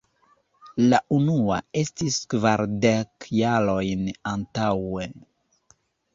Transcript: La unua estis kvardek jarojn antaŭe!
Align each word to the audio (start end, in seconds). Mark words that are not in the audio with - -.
La 0.93 0.99
unua 1.17 1.59
estis 1.81 2.17
kvardek 2.35 3.29
jarojn 3.41 4.09
antaŭe! 4.35 5.07